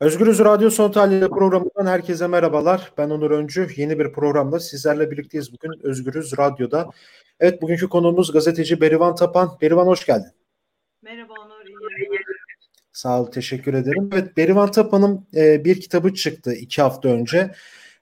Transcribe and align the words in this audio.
Özgürüz 0.00 0.38
Radyo 0.38 0.70
Son 0.70 0.92
Tahlili 0.92 1.28
programından 1.28 1.86
herkese 1.86 2.26
merhabalar. 2.26 2.92
Ben 2.98 3.10
Onur 3.10 3.30
Öncü. 3.30 3.68
Yeni 3.76 3.98
bir 3.98 4.12
programda 4.12 4.60
sizlerle 4.60 5.10
birlikteyiz 5.10 5.52
bugün 5.52 5.86
Özgürüz 5.86 6.38
Radyo'da. 6.38 6.90
Evet 7.40 7.62
bugünkü 7.62 7.88
konuğumuz 7.88 8.32
gazeteci 8.32 8.80
Berivan 8.80 9.14
Tapan. 9.14 9.50
Berivan 9.60 9.86
hoş 9.86 10.06
geldin. 10.06 10.30
Merhaba 11.02 11.32
Onur, 11.32 11.66
iyi 11.66 12.18
Sağ 12.92 13.22
ol, 13.22 13.26
teşekkür 13.26 13.74
ederim. 13.74 14.10
Evet 14.12 14.36
Berivan 14.36 14.70
Tapan'ın 14.70 15.26
e, 15.34 15.64
bir 15.64 15.80
kitabı 15.80 16.14
çıktı 16.14 16.52
iki 16.52 16.82
hafta 16.82 17.08
önce. 17.08 17.50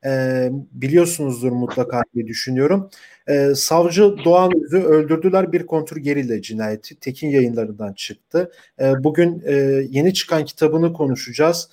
E, 0.05 0.49
biliyorsunuzdur 0.73 1.53
mutlaka 1.53 2.03
diye 2.15 2.27
düşünüyorum. 2.27 2.91
E, 3.29 3.55
Savcı 3.55 4.17
Doğan 4.25 4.53
Öz'ü 4.65 4.79
öldürdüler 4.79 5.53
bir 5.53 5.67
kontur 5.67 5.97
gerilla 5.97 6.43
cinayeti. 6.43 7.01
Tekin 7.01 7.29
yayınlarından 7.29 7.93
çıktı. 7.93 8.53
E, 8.81 9.05
bugün 9.05 9.43
e, 9.47 9.53
yeni 9.91 10.15
çıkan 10.15 10.45
kitabını 10.45 10.93
konuşacağız. 10.93 11.69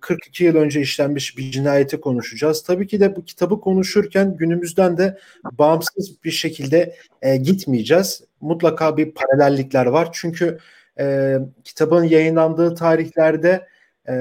42 0.00 0.44
yıl 0.44 0.56
önce 0.56 0.80
işlenmiş 0.80 1.38
bir 1.38 1.50
cinayeti 1.50 2.00
konuşacağız. 2.00 2.62
Tabii 2.62 2.86
ki 2.86 3.00
de 3.00 3.16
bu 3.16 3.24
kitabı 3.24 3.60
konuşurken 3.60 4.36
günümüzden 4.36 4.96
de 4.96 5.18
bağımsız 5.52 6.24
bir 6.24 6.30
şekilde 6.30 6.96
e, 7.22 7.36
gitmeyeceğiz. 7.36 8.24
Mutlaka 8.40 8.96
bir 8.96 9.14
paralellikler 9.14 9.86
var. 9.86 10.08
Çünkü 10.12 10.58
e, 10.98 11.36
kitabın 11.64 12.04
yayınlandığı 12.04 12.74
tarihlerde 12.74 13.66
e, 14.08 14.14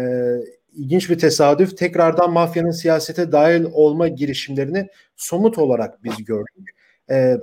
ilginç 0.76 1.10
bir 1.10 1.20
tesadüf 1.20 1.78
tekrardan 1.78 2.32
mafyanın 2.32 2.72
siyasete 2.72 3.32
dahil 3.32 3.66
olma 3.74 4.08
girişimlerini 4.08 4.88
somut 5.16 5.58
olarak 5.58 6.04
biz 6.04 6.26
gördük. 6.26 6.70
E, 7.10 7.38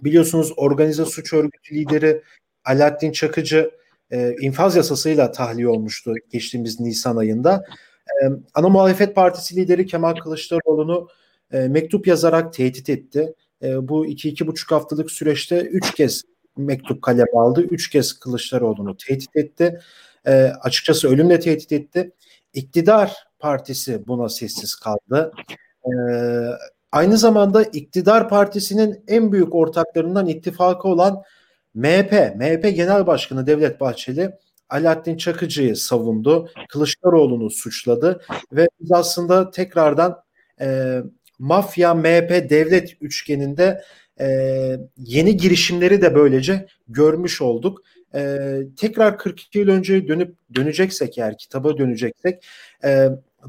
biliyorsunuz 0.00 0.52
organize 0.56 1.04
suç 1.04 1.32
örgütü 1.32 1.74
lideri 1.74 2.22
Alaaddin 2.64 3.12
Çakıcı 3.12 3.70
e, 4.10 4.36
infaz 4.40 4.76
yasasıyla 4.76 5.32
tahliye 5.32 5.68
olmuştu 5.68 6.14
geçtiğimiz 6.30 6.80
Nisan 6.80 7.16
ayında. 7.16 7.64
E, 8.06 8.26
ana 8.54 8.68
muhalefet 8.68 9.14
partisi 9.14 9.56
lideri 9.56 9.86
Kemal 9.86 10.14
Kılıçdaroğlu'nu 10.14 11.08
e, 11.52 11.58
mektup 11.68 12.06
yazarak 12.06 12.52
tehdit 12.52 12.90
etti. 12.90 13.34
E, 13.62 13.88
bu 13.88 14.06
iki 14.06 14.28
iki 14.28 14.46
buçuk 14.46 14.70
haftalık 14.70 15.10
süreçte 15.10 15.60
üç 15.60 15.94
kez 15.94 16.22
mektup 16.56 17.02
kaleme 17.02 17.32
aldı. 17.34 17.62
Üç 17.62 17.90
kez 17.90 18.12
Kılıçdaroğlu'nu 18.12 18.96
tehdit 18.96 19.36
etti. 19.36 19.80
E, 20.26 20.32
açıkçası 20.60 21.08
ölümle 21.08 21.40
tehdit 21.40 21.72
etti. 21.72 22.12
İktidar 22.52 23.14
partisi 23.38 24.06
buna 24.06 24.28
sessiz 24.28 24.74
kaldı. 24.74 25.32
E, 25.84 25.90
aynı 26.92 27.18
zamanda 27.18 27.62
iktidar 27.62 28.28
partisinin 28.28 29.04
en 29.08 29.32
büyük 29.32 29.54
ortaklarından 29.54 30.26
ittifakı 30.26 30.88
olan 30.88 31.22
MHP, 31.76 32.12
MHP 32.36 32.76
Genel 32.76 33.06
Başkanı 33.06 33.46
Devlet 33.46 33.80
Bahçeli 33.80 34.30
Alaaddin 34.68 35.16
Çakıcı'yı 35.16 35.76
savundu. 35.76 36.50
Kılıçdaroğlu'nu 36.68 37.50
suçladı 37.50 38.20
ve 38.52 38.68
biz 38.80 38.92
aslında 38.92 39.50
tekrardan 39.50 40.22
e, 40.60 40.98
mafya 41.38 41.94
MHP 41.94 42.50
devlet 42.50 42.96
üçgeninde 43.00 43.82
e, 44.20 44.26
yeni 44.96 45.36
girişimleri 45.36 46.02
de 46.02 46.14
böylece 46.14 46.66
görmüş 46.88 47.42
olduk. 47.42 47.82
E, 48.14 48.38
tekrar 48.76 49.18
42 49.18 49.58
yıl 49.58 49.68
önce 49.68 50.08
dönüp 50.08 50.36
döneceksek 50.54 51.18
eğer 51.18 51.38
kitaba 51.38 51.78
döneceksek 51.78 52.46
e, 52.84 53.08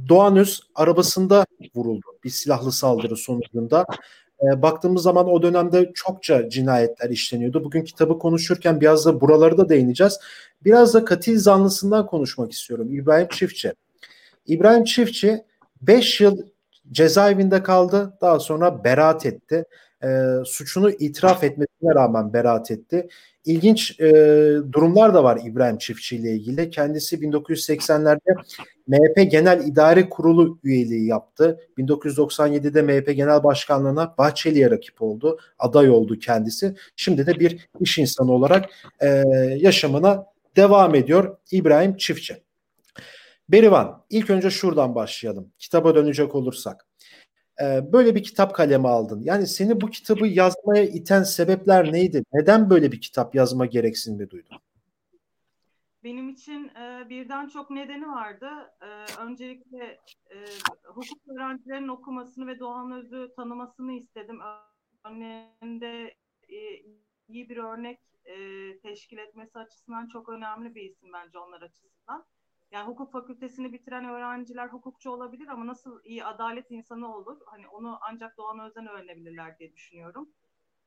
Doğan 0.10 0.38
Öz 0.38 0.62
arabasında 0.76 1.46
vuruldu 1.76 2.06
bir 2.24 2.30
silahlı 2.30 2.72
saldırı 2.72 3.16
sonucunda 3.16 3.86
e, 4.42 4.62
baktığımız 4.62 5.04
zaman 5.04 5.28
o 5.28 5.42
dönemde 5.42 5.92
çokça 5.94 6.50
cinayetler 6.50 7.10
işleniyordu. 7.10 7.64
Bugün 7.64 7.84
kitabı 7.84 8.20
konuşurken 8.20 8.82
biraz 8.82 9.06
da 9.06 9.22
buraları 9.22 9.58
da 9.58 9.70
değineceğiz. 9.70 10.20
Biraz 10.66 10.94
da 10.94 11.06
katil 11.06 11.40
zanlısından 11.40 12.06
konuşmak 12.06 12.52
istiyorum. 12.52 12.88
İbrahim 12.94 13.28
Çiftçi. 13.28 13.74
İbrahim 14.48 14.84
Çiftçi 14.84 15.44
5 15.82 16.22
yıl 16.22 16.38
cezaevinde 16.92 17.64
kaldı. 17.64 18.14
Daha 18.22 18.40
sonra 18.40 18.84
beraat 18.84 19.26
etti. 19.26 19.66
E, 20.04 20.08
suçunu 20.46 20.92
itiraf 20.92 21.44
etmesine 21.44 21.96
rağmen 21.96 22.34
beraat 22.34 22.72
etti. 22.72 23.08
İlginç 23.46 24.00
e, 24.00 24.10
durumlar 24.72 25.14
da 25.14 25.24
var 25.24 25.40
İbrahim 25.46 25.78
Çiftçi 25.78 26.16
ile 26.16 26.32
ilgili. 26.32 26.70
Kendisi 26.70 27.16
1980'lerde 27.16 28.36
MHP 28.88 29.32
Genel 29.32 29.68
İdare 29.68 30.10
Kurulu 30.10 30.60
üyeliği 30.64 31.08
yaptı. 31.08 31.60
1997'de 31.78 32.82
MHP 32.82 33.16
Genel 33.16 33.44
Başkanlığına 33.44 34.16
Bahçeli'ye 34.18 34.72
rakip 34.72 35.02
oldu. 35.02 35.40
Aday 35.60 35.90
oldu 35.90 36.20
kendisi. 36.20 36.76
Şimdi 36.96 37.28
de 37.28 37.40
bir 37.40 37.70
iş 37.80 37.98
insanı 37.98 38.32
olarak 38.32 38.70
e, 39.02 39.08
yaşamına 39.58 40.26
devam 40.56 40.96
ediyor 40.96 41.38
İbrahim 41.52 41.98
Çiftçi. 41.98 42.38
Berivan, 43.50 44.04
ilk 44.10 44.30
önce 44.30 44.50
şuradan 44.50 44.96
başlayalım. 44.96 45.52
Kitaba 45.60 45.96
dönecek 45.96 46.36
olursak. 46.36 46.86
Ee, 47.62 47.94
böyle 47.94 48.16
bir 48.16 48.24
kitap 48.24 48.56
kaleme 48.56 48.88
aldın. 48.88 49.22
Yani 49.24 49.48
seni 49.48 49.82
bu 49.82 49.90
kitabı 49.90 50.28
yazmaya 50.28 50.84
iten 50.84 51.24
sebepler 51.24 51.94
neydi? 51.94 52.24
Neden 52.34 52.70
böyle 52.70 52.92
bir 52.92 53.02
kitap 53.02 53.36
yazma 53.36 53.66
gereksinimi 53.66 54.30
duydun? 54.30 54.58
Benim 56.08 56.30
için 56.30 56.68
e, 56.68 57.10
birden 57.10 57.48
çok 57.48 57.70
nedeni 57.70 58.08
vardı. 58.08 58.50
E, 58.82 58.88
öncelikle 59.22 60.00
e, 60.30 60.36
hukuk 60.84 61.28
öğrencilerinin 61.28 61.88
okumasını 61.88 62.48
ve 62.48 62.60
Doğan 62.60 62.92
Öz'ü 62.92 63.34
tanımasını 63.36 63.94
istedim. 63.94 64.40
Örneğinde 65.06 66.16
e, 66.50 66.58
iyi 67.28 67.50
bir 67.50 67.58
örnek 67.58 68.00
e, 68.26 68.36
teşkil 68.80 69.18
etmesi 69.18 69.60
açısından 69.60 70.08
çok 70.08 70.30
önemli 70.30 70.76
bir 70.76 70.82
isim 70.82 71.14
bence 71.14 71.38
onlar 71.40 71.62
açısından. 71.62 72.26
Yani 72.72 72.88
hukuk 72.88 73.12
fakültesini 73.12 73.74
bitiren 73.74 74.06
öğrenciler 74.06 74.68
hukukçu 74.68 75.10
olabilir 75.12 75.48
ama 75.48 75.68
nasıl 75.68 76.00
iyi 76.04 76.26
adalet 76.26 76.72
insanı 76.72 77.16
olur? 77.16 77.42
Hani 77.46 77.68
onu 77.68 78.00
ancak 78.02 78.38
Doğan 78.38 78.60
Öz'den 78.60 78.88
öğrenebilirler 78.88 79.60
diye 79.60 79.74
düşünüyorum. 79.74 80.30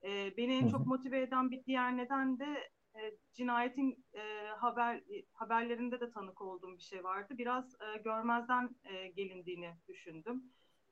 E, 0.02 0.36
beni 0.36 0.54
en 0.54 0.68
çok 0.68 0.86
motive 0.86 1.20
eden 1.20 1.50
bir 1.50 1.64
diğer 1.64 1.96
neden 1.96 2.38
de 2.38 2.70
e, 2.94 3.00
cinayetin 3.34 4.04
e, 4.14 4.39
haber 4.62 5.02
haberlerinde 5.32 6.00
de 6.00 6.10
tanık 6.10 6.40
olduğum 6.40 6.76
bir 6.76 6.82
şey 6.82 7.04
vardı. 7.04 7.34
Biraz 7.38 7.74
e, 7.74 7.98
görmezden 7.98 8.76
e, 8.84 9.08
gelindiğini 9.08 9.74
düşündüm. 9.88 10.44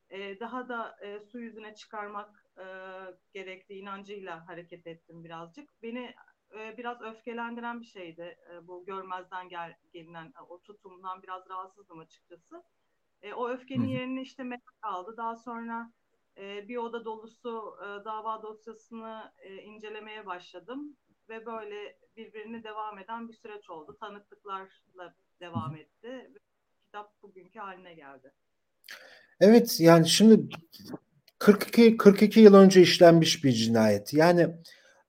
E, 0.09 0.39
daha 0.39 0.69
da 0.69 0.97
e, 1.01 1.19
su 1.19 1.39
yüzüne 1.39 1.75
çıkarmak 1.75 2.45
e, 2.57 2.65
gerektiği 3.33 3.81
inancıyla 3.81 4.47
hareket 4.47 4.87
ettim 4.87 5.23
birazcık. 5.23 5.69
Beni 5.83 6.15
e, 6.59 6.77
biraz 6.77 7.01
öfkelendiren 7.01 7.81
bir 7.81 7.85
şeydi. 7.85 8.37
E, 8.53 8.67
bu 8.67 8.85
görmezden 8.85 9.49
gel, 9.49 9.75
gelinen 9.93 10.25
e, 10.25 10.41
o 10.49 10.61
tutumdan 10.61 11.23
biraz 11.23 11.49
rahatsızdım 11.49 11.99
açıkçası. 11.99 12.63
E, 13.21 13.33
o 13.33 13.49
öfkenin 13.49 13.87
Hı. 13.87 13.89
yerini 13.89 14.21
işte 14.21 14.43
merak 14.43 14.77
aldı. 14.81 15.17
Daha 15.17 15.35
sonra 15.35 15.91
e, 16.37 16.67
bir 16.67 16.77
oda 16.77 17.05
dolusu 17.05 17.77
e, 17.81 18.05
dava 18.05 18.43
dosyasını 18.43 19.33
e, 19.37 19.55
incelemeye 19.55 20.25
başladım 20.25 20.97
ve 21.29 21.45
böyle 21.45 21.95
birbirini 22.17 22.63
devam 22.63 22.99
eden 22.99 23.29
bir 23.29 23.33
süreç 23.33 23.69
oldu. 23.69 23.97
Tanıklıklarla 23.99 25.15
devam 25.41 25.75
etti 25.75 26.09
ve 26.09 26.39
kitap 26.85 27.21
bugünkü 27.23 27.59
haline 27.59 27.93
geldi. 27.93 28.31
Evet 29.39 29.79
yani 29.79 30.09
şimdi 30.09 30.49
42 31.39 31.97
42 31.97 32.39
yıl 32.39 32.53
önce 32.53 32.81
işlenmiş 32.81 33.43
bir 33.43 33.51
cinayet. 33.51 34.13
Yani 34.13 34.47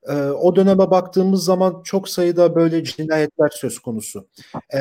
e, 0.03 0.14
o 0.14 0.56
döneme 0.56 0.91
baktığımız 0.91 1.44
zaman 1.44 1.82
çok 1.82 2.09
sayıda 2.09 2.54
böyle 2.54 2.84
cinayetler 2.84 3.48
söz 3.48 3.78
konusu. 3.78 4.28
E, 4.75 4.78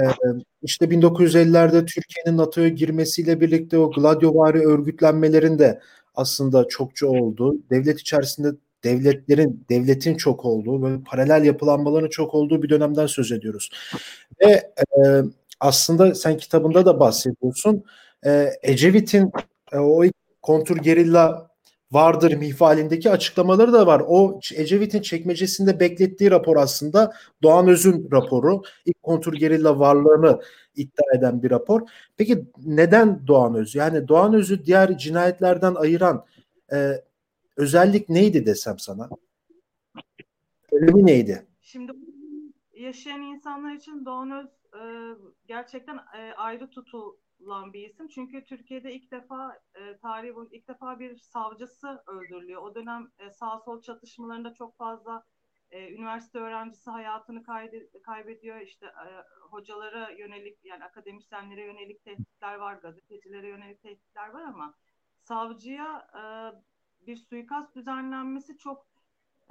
işte 0.61 0.85
1950'lerde 0.85 1.85
Türkiye'nin 1.85 2.37
NATO'ya 2.37 2.69
girmesiyle 2.69 3.41
birlikte 3.41 3.77
o 3.77 3.91
Gladiovari 3.91 4.67
örgütlenmelerin 4.67 5.59
de 5.59 5.81
aslında 6.15 6.67
çokça 6.67 7.07
oldu. 7.07 7.55
Devlet 7.69 7.99
içerisinde 7.99 8.49
devletlerin, 8.83 9.65
devletin 9.69 10.17
çok 10.17 10.45
olduğu, 10.45 10.81
böyle 10.81 11.03
paralel 11.03 11.45
yapılanmaların 11.45 12.09
çok 12.09 12.35
olduğu 12.35 12.63
bir 12.63 12.69
dönemden 12.69 13.05
söz 13.05 13.31
ediyoruz. 13.31 13.71
Ve 14.41 14.51
e, 14.97 15.21
aslında 15.59 16.15
sen 16.15 16.37
kitabında 16.37 16.85
da 16.85 16.99
bahsediyorsun. 16.99 17.83
E, 18.25 18.49
Ecevit'in 18.61 19.31
e, 19.71 19.77
o 19.77 20.03
kontur 20.41 20.77
gerilla 20.77 21.49
vardır 21.91 22.33
mihvalindeki 22.33 23.09
açıklamaları 23.09 23.73
da 23.73 23.87
var. 23.87 24.03
O 24.07 24.39
Ecevit'in 24.55 25.01
çekmecesinde 25.01 25.79
beklettiği 25.79 26.31
rapor 26.31 26.57
aslında 26.57 27.13
Doğan 27.43 27.67
Öz'ün 27.67 28.09
raporu. 28.11 28.61
İlk 28.85 29.03
kontur 29.03 29.33
gerilla 29.33 29.79
varlığını 29.79 30.41
iddia 30.75 31.17
eden 31.17 31.43
bir 31.43 31.51
rapor. 31.51 31.81
Peki 32.17 32.45
neden 32.65 33.27
Doğan 33.27 33.55
Öz? 33.55 33.75
Yani 33.75 34.07
Doğan 34.07 34.33
Öz'ü 34.33 34.65
diğer 34.65 34.97
cinayetlerden 34.97 35.75
ayıran 35.75 36.25
e, 36.73 36.91
özellik 37.59 38.09
neydi 38.09 38.45
desem 38.45 38.79
sana? 38.79 39.09
Ölümü 40.71 41.05
neydi? 41.05 41.47
Şimdi 41.61 41.91
yaşayan 42.73 43.21
insanlar 43.21 43.73
için 43.73 44.05
Doğan 44.05 44.31
Öz 44.31 44.49
e, 44.81 44.81
gerçekten 45.47 45.97
e, 45.97 46.33
ayrı 46.37 46.69
tutulan 46.69 47.73
bir 47.73 47.89
isim. 47.89 48.07
Çünkü 48.07 48.43
Türkiye'de 48.43 48.93
ilk 48.93 49.11
defa 49.11 49.59
e, 49.75 49.97
tarihi 49.97 50.33
ilk 50.51 50.67
defa 50.67 50.99
bir 50.99 51.17
savcısı 51.17 52.03
öldürülüyor. 52.07 52.61
O 52.61 52.75
dönem 52.75 53.11
e, 53.19 53.29
sağ 53.29 53.59
sol 53.59 53.81
çatışmalarında 53.81 54.53
çok 54.53 54.77
fazla 54.77 55.23
üniversite 55.71 56.39
öğrencisi 56.39 56.89
hayatını 56.89 57.43
kaybediyor. 58.03 58.59
İşte 58.59 58.85
hocalara 59.49 60.09
yönelik 60.09 60.65
yani 60.65 60.83
akademisyenlere 60.83 61.65
yönelik 61.65 62.03
tehditler 62.03 62.55
var, 62.55 62.73
gazetecilere 62.73 63.47
yönelik 63.47 63.81
tehditler 63.81 64.29
var 64.29 64.41
ama 64.41 64.73
savcıya 65.17 66.07
bir 67.09 67.17
suikast 67.17 67.75
düzenlenmesi 67.75 68.57
çok 68.57 68.87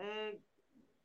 e, 0.00 0.38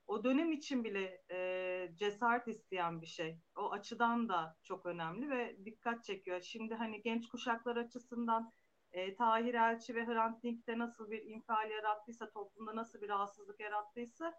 o 0.07 0.23
dönem 0.23 0.51
için 0.51 0.83
bile 0.83 1.23
e, 1.31 1.89
cesaret 1.95 2.47
isteyen 2.47 3.01
bir 3.01 3.07
şey. 3.07 3.39
O 3.55 3.71
açıdan 3.71 4.29
da 4.29 4.57
çok 4.63 4.85
önemli 4.85 5.29
ve 5.29 5.57
dikkat 5.65 6.03
çekiyor. 6.03 6.41
Şimdi 6.41 6.75
hani 6.75 7.01
genç 7.01 7.27
kuşaklar 7.27 7.77
açısından 7.77 8.51
e, 8.91 9.15
Tahir 9.15 9.53
Elçi 9.53 9.95
ve 9.95 10.05
Hrant 10.05 10.43
Dink'te 10.43 10.77
nasıl 10.77 11.11
bir 11.11 11.23
infial 11.25 11.69
yarattıysa, 11.69 12.29
toplumda 12.29 12.75
nasıl 12.75 13.01
bir 13.01 13.09
rahatsızlık 13.09 13.59
yarattıysa 13.59 14.33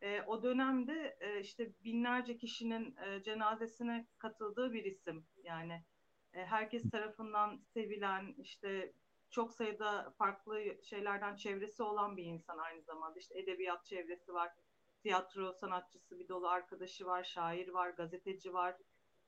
e, 0.00 0.22
o 0.22 0.42
dönemde 0.42 1.16
e, 1.20 1.40
işte 1.40 1.72
binlerce 1.84 2.38
kişinin 2.38 2.96
e, 2.96 3.22
cenazesine 3.22 4.06
katıldığı 4.18 4.72
bir 4.72 4.84
isim. 4.84 5.26
Yani 5.42 5.84
e, 6.32 6.44
herkes 6.44 6.90
tarafından 6.90 7.60
sevilen, 7.74 8.34
işte 8.38 8.92
çok 9.30 9.52
sayıda 9.52 10.14
farklı 10.18 10.60
şeylerden 10.82 11.36
çevresi 11.36 11.82
olan 11.82 12.16
bir 12.16 12.24
insan 12.24 12.58
aynı 12.58 12.82
zamanda. 12.82 13.18
İşte 13.18 13.38
edebiyat 13.38 13.84
çevresi 13.84 14.32
var, 14.32 14.50
tiyatro 15.02 15.52
sanatçısı 15.52 16.18
bir 16.18 16.28
dolu 16.28 16.48
arkadaşı 16.48 17.06
var, 17.06 17.24
şair 17.24 17.68
var, 17.68 17.90
gazeteci 17.90 18.52
var, 18.52 18.76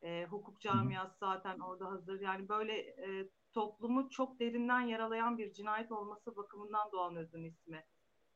e, 0.02 0.25
hukuk 0.25 0.61
camiası 0.61 1.19
zaten 1.20 1.58
orada 1.58 1.91
hazır. 1.91 2.20
Yani 2.20 2.49
böyle 2.49 2.79
e, 2.79 3.29
toplumu 3.52 4.11
çok 4.11 4.41
derinden 4.41 4.81
yaralayan 4.81 5.38
bir 5.38 5.52
cinayet 5.52 5.93
olması 5.93 6.37
bakımından 6.37 6.93
Doğan 6.93 7.17
Öz'ün 7.17 7.44
ismi. 7.44 7.85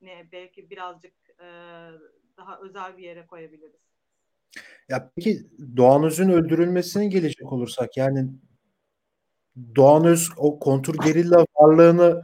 Ne 0.01 0.29
belki 0.33 0.71
birazcık 0.71 1.15
e, 1.41 1.47
daha 2.37 2.61
özel 2.61 2.97
bir 2.97 3.03
yere 3.03 3.27
koyabiliriz. 3.27 3.81
Ya 4.89 5.13
peki 5.17 5.39
Doğan 5.77 6.05
Öz'ün 6.05 6.29
öldürülmesine 6.29 7.07
gelecek 7.07 7.53
olursak 7.53 7.97
yani 7.97 8.31
Doğan 9.77 10.05
Öz 10.05 10.31
o 10.37 10.59
kontur 10.59 10.95
gerilla 11.05 11.47
varlığını 11.65 12.23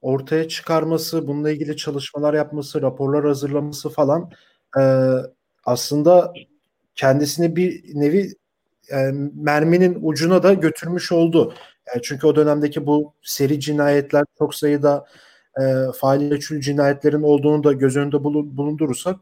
ortaya 0.00 0.48
çıkarması, 0.48 1.28
bununla 1.28 1.50
ilgili 1.50 1.76
çalışmalar 1.76 2.34
yapması, 2.34 2.82
raporlar 2.82 3.24
hazırlaması 3.24 3.88
falan 3.88 4.30
e, 4.78 4.82
aslında 5.64 6.32
kendisini 6.94 7.56
bir 7.56 7.82
nevi 7.94 8.32
e, 8.92 8.96
merminin 9.34 9.98
ucuna 10.02 10.42
da 10.42 10.54
götürmüş 10.54 11.12
oldu. 11.12 11.54
E, 11.96 12.02
çünkü 12.02 12.26
o 12.26 12.36
dönemdeki 12.36 12.86
bu 12.86 13.14
seri 13.22 13.60
cinayetler 13.60 14.24
çok 14.38 14.54
sayıda 14.54 15.06
e, 15.60 15.62
fail 16.00 16.30
meçhul 16.30 16.60
cinayetlerin 16.60 17.22
olduğunu 17.22 17.64
da 17.64 17.72
göz 17.72 17.96
önünde 17.96 18.24
bulundurursak 18.24 19.16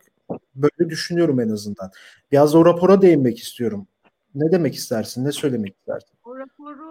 böyle 0.55 0.91
düşünüyorum 0.91 1.41
en 1.41 1.49
azından. 1.49 1.91
Biraz 2.33 2.55
da 2.55 2.59
o 2.59 2.67
rapora 2.67 3.03
değinmek 3.03 3.39
istiyorum. 3.39 3.87
Ne 4.35 4.53
demek 4.53 4.75
istersin? 4.75 5.25
Ne 5.25 5.33
söylemek 5.33 5.77
istersin? 5.77 6.11
O 6.25 6.39
raporu 6.39 6.90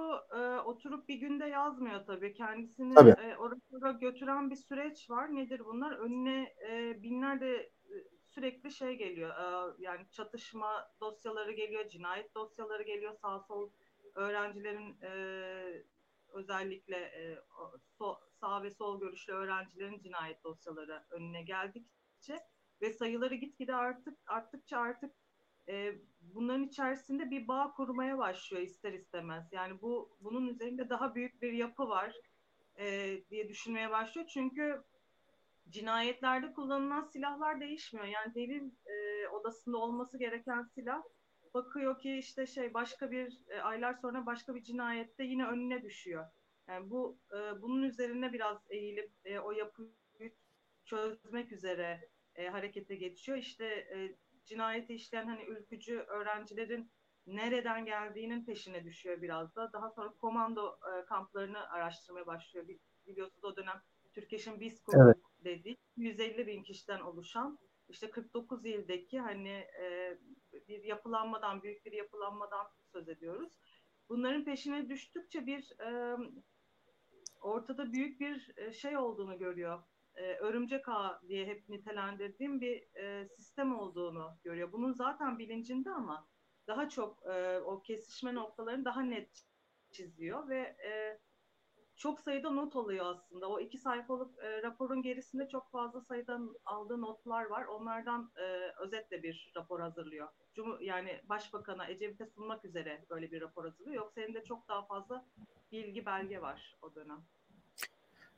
oturup 0.70 1.08
bir 1.08 1.16
günde 1.16 1.46
yazmıyor 1.46 2.06
tabii. 2.06 2.34
Kendisini 2.34 2.96
tabii. 2.96 3.10
E, 3.10 3.36
o 3.38 3.52
rapora 3.52 3.92
götüren 3.92 4.52
bir 4.52 4.56
süreç 4.56 5.10
var. 5.10 5.36
Nedir 5.36 5.66
bunlar? 5.66 5.92
Önüne 5.92 6.56
e, 6.70 7.04
binlerce 7.04 7.46
e, 7.46 7.96
sürekli 8.26 8.72
şey 8.72 8.98
geliyor. 8.98 9.30
E, 9.30 9.76
yani 9.80 10.10
çatışma 10.12 10.92
dosyaları 11.02 11.52
geliyor, 11.52 11.90
cinayet 11.90 12.36
dosyaları 12.36 12.84
geliyor. 12.84 13.14
Sağ 13.22 13.40
sol 13.40 13.70
öğrencilerin 14.16 15.02
e, 15.02 15.12
özellikle 16.34 16.98
e, 16.98 17.40
so, 17.98 18.20
sağ 18.40 18.64
ve 18.64 18.72
sol 18.72 19.00
görüşlü 19.00 19.34
öğrencilerin 19.34 20.00
cinayet 20.00 20.44
dosyaları 20.44 21.04
önüne 21.10 21.44
geldikçe 21.44 22.40
ve 22.82 22.94
sayıları 22.94 23.36
gitgide 23.36 23.76
artık 23.76 24.18
arttıkça 24.28 24.78
artık 24.78 25.16
e, 25.70 25.96
bunların 26.22 26.64
içerisinde 26.64 27.32
bir 27.32 27.48
bağ 27.48 27.74
kurmaya 27.74 28.18
başlıyor 28.18 28.64
ister 28.64 28.94
istemez. 28.94 29.48
Yani 29.52 29.82
bu 29.82 30.18
bunun 30.22 30.48
üzerinde 30.48 30.90
daha 30.90 31.16
büyük 31.16 31.42
bir 31.42 31.54
yapı 31.54 31.90
var 31.90 32.16
e, 32.80 33.18
diye 33.30 33.50
düşünmeye 33.50 33.90
başlıyor. 33.90 34.28
Çünkü 34.34 34.84
cinayetlerde 35.70 36.54
kullanılan 36.54 37.04
silahlar 37.04 37.62
değişmiyor. 37.62 38.08
Yani 38.08 38.36
delil 38.36 38.72
e, 38.86 39.28
odasında 39.28 39.78
olması 39.78 40.18
gereken 40.18 40.64
silah 40.64 41.04
bakıyor 41.54 42.00
ki 42.00 42.18
işte 42.18 42.48
şey 42.48 42.74
başka 42.74 43.12
bir 43.12 43.38
e, 43.48 43.62
aylar 43.62 43.94
sonra 43.94 44.26
başka 44.26 44.56
bir 44.56 44.64
cinayette 44.64 45.24
yine 45.24 45.46
önüne 45.46 45.84
düşüyor. 45.84 46.26
Yani 46.68 46.90
bu 46.90 47.18
e, 47.32 47.62
bunun 47.62 47.84
üzerine 47.84 48.34
biraz 48.34 48.58
eğilip 48.70 49.12
e, 49.26 49.40
o 49.40 49.52
yapıyı 49.52 50.34
çözmek 50.86 51.52
üzere 51.52 52.10
e, 52.36 52.48
harekete 52.48 52.96
geçiyor. 52.96 53.38
İşte 53.38 53.66
e, 53.66 54.16
cinayeti 54.46 54.94
işleyen 54.94 55.26
hani 55.26 55.44
ülkücü 55.44 55.98
öğrencilerin 56.00 56.92
nereden 57.28 57.86
geldiğinin 57.86 58.46
peşine 58.46 58.84
düşüyor 58.84 59.22
biraz 59.22 59.56
da. 59.56 59.74
Daha 59.74 59.90
sonra 59.90 60.14
komando 60.22 60.80
e, 60.94 61.06
kamplarını 61.06 61.70
araştırmaya 61.70 62.26
başlıyor. 62.26 62.68
Biliyorsunuz 63.08 63.44
o 63.44 63.56
dönem 63.56 63.82
Türkeş'in 64.14 64.60
BİSKO 64.60 64.92
evet. 65.06 65.18
dediği 65.44 65.78
150 65.98 66.48
bin 66.48 66.64
kişiden 66.64 67.00
oluşan 67.00 67.60
işte 67.90 68.10
49 68.10 68.66
ildeki 68.66 69.20
hani 69.20 69.50
e, 69.82 70.18
bir 70.68 70.84
yapılanmadan, 70.84 71.64
büyük 71.64 71.86
bir 71.86 71.92
yapılanmadan 71.92 72.68
söz 72.92 73.10
ediyoruz. 73.10 73.54
Bunların 74.10 74.46
peşine 74.46 74.90
düştükçe 74.90 75.46
bir 75.46 75.80
e, 75.80 76.18
ortada 77.42 77.92
büyük 77.92 78.20
bir 78.20 78.54
e, 78.58 78.74
şey 78.74 78.98
olduğunu 78.98 79.38
görüyor 79.38 79.84
e, 80.20 80.36
örümcek 80.36 80.90
ağ 80.90 81.22
diye 81.28 81.46
hep 81.46 81.70
nitelendirdiğim 81.70 82.62
bir 82.62 82.96
e, 82.96 83.28
sistem 83.28 83.80
olduğunu 83.80 84.38
görüyor. 84.44 84.72
Bunun 84.72 84.94
zaten 84.94 85.40
bilincinde 85.40 85.90
ama 85.92 86.28
daha 86.68 86.90
çok 86.90 87.26
e, 87.26 87.60
o 87.60 87.82
kesişme 87.82 88.36
noktalarını 88.36 88.86
daha 88.86 89.02
net 89.02 89.44
çiziyor 89.92 90.50
ve 90.50 90.60
e, 90.60 91.20
çok 91.96 92.20
sayıda 92.20 92.52
not 92.52 92.76
alıyor 92.76 93.06
aslında. 93.06 93.50
O 93.50 93.60
iki 93.60 93.78
sayfalık 93.78 94.40
e, 94.44 94.64
raporun 94.64 95.02
gerisinde 95.02 95.48
çok 95.48 95.72
fazla 95.72 96.02
sayıda 96.02 96.40
aldığı 96.66 97.02
notlar 97.02 97.46
var. 97.46 97.66
Onlardan 97.66 98.32
e, 98.36 98.44
özetle 98.80 99.24
bir 99.24 99.52
rapor 99.56 99.80
hazırlıyor. 99.80 100.28
Cum 100.54 100.82
yani 100.82 101.22
Başbakan'a 101.30 101.88
Ecevit'e 101.88 102.26
sunmak 102.26 102.66
üzere 102.66 103.06
böyle 103.10 103.32
bir 103.32 103.42
rapor 103.42 103.64
hazırlıyor. 103.66 103.96
Yoksa 103.96 104.22
elinde 104.22 104.44
çok 104.44 104.68
daha 104.68 104.86
fazla 104.86 105.26
bilgi 105.72 106.06
belge 106.06 106.42
var 106.42 106.78
o 106.82 106.96
dönem. 106.96 107.26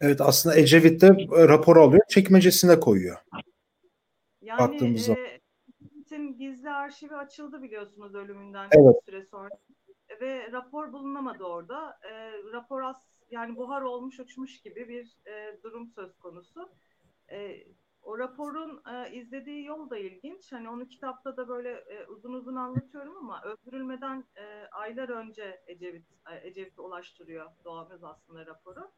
Evet 0.01 0.21
aslında 0.21 0.56
Ecevit 0.56 1.01
de 1.01 1.07
e, 1.07 1.48
rapor 1.48 1.77
alıyor, 1.77 2.03
çekmecesine 2.09 2.80
koyuyor. 2.80 3.18
Yani 4.42 4.59
Baktığımız. 4.59 5.09
E, 5.09 5.42
gizli 6.38 6.69
arşivi 6.69 7.15
açıldı 7.15 7.62
biliyorsunuz 7.62 8.15
ölümünden 8.15 8.69
evet. 8.71 8.95
bir 8.95 9.12
süre 9.12 9.25
sonra. 9.25 9.50
Ve 10.21 10.51
rapor 10.51 10.94
bulunamadı 10.94 11.43
orada. 11.43 12.00
E, 12.03 12.34
rapor 12.53 12.81
az 12.81 12.96
yani 13.31 13.55
buhar 13.55 13.81
olmuş 13.81 14.20
uçmuş 14.20 14.62
gibi 14.62 14.88
bir 14.89 15.17
e, 15.25 15.63
durum 15.63 15.88
söz 15.88 16.17
konusu. 16.20 16.70
E, 17.31 17.67
o 18.01 18.17
raporun 18.17 18.81
e, 18.93 19.13
izlediği 19.13 19.65
yol 19.65 19.89
da 19.89 19.98
ilginç. 19.98 20.51
Hani 20.51 20.70
onu 20.70 20.88
kitapta 20.88 21.38
da 21.38 21.48
böyle 21.48 21.70
e, 21.70 22.05
uzun 22.08 22.34
uzun 22.34 22.55
anlatıyorum 22.55 23.17
ama 23.17 23.41
öldürülmeden 23.43 24.24
e, 24.36 24.67
aylar 24.72 25.10
önce 25.10 25.62
Ecevit 25.67 26.05
e, 26.31 26.48
Ecevit'e 26.48 26.81
ulaştırıyor 26.81 27.51
Doğan 27.65 27.91
Öz 27.91 28.03
aslında 28.03 28.46
raporu 28.46 28.91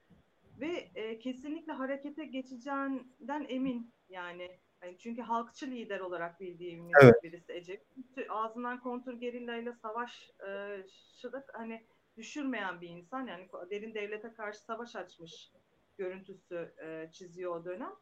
ve 0.59 0.89
e, 0.95 1.19
kesinlikle 1.19 1.73
harekete 1.73 2.25
geçeceğinden 2.25 3.45
emin 3.49 3.93
yani. 4.09 4.59
yani 4.83 4.97
çünkü 4.97 5.21
halkçı 5.21 5.67
lider 5.67 5.99
olarak 5.99 6.39
bildiğimiz 6.39 6.93
evet. 7.03 7.23
birisi 7.23 7.53
Ecevit. 7.53 7.87
Ağzından 8.29 8.79
kontur 8.79 9.13
gerillayla 9.13 9.73
savaş 9.73 10.31
e, 10.47 10.83
şıdık 11.21 11.43
hani 11.53 11.87
düşürmeyen 12.17 12.81
bir 12.81 12.89
insan 12.89 13.27
yani 13.27 13.47
derin 13.69 13.93
devlete 13.93 14.33
karşı 14.33 14.59
savaş 14.59 14.95
açmış 14.95 15.51
görüntüsü 15.97 16.73
e, 16.83 17.11
çiziyor 17.11 17.55
o 17.55 17.65
dönem. 17.65 17.93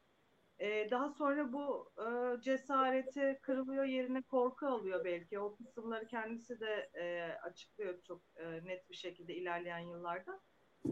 E, 0.59 0.91
daha 0.91 1.09
sonra 1.09 1.53
bu 1.53 1.91
e, 1.97 2.41
cesareti 2.41 3.39
kırılıyor 3.41 3.83
yerine 3.83 4.21
korku 4.21 4.67
alıyor 4.67 5.05
belki. 5.05 5.39
O 5.39 5.55
kısımları 5.55 6.07
kendisi 6.07 6.59
de 6.59 6.89
e, 6.93 7.33
açıklıyor 7.43 8.01
çok 8.03 8.21
e, 8.35 8.65
net 8.65 8.89
bir 8.89 8.95
şekilde 8.95 9.35
ilerleyen 9.35 9.79
yıllarda. 9.79 10.39